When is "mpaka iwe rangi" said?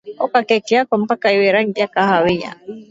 1.03-1.79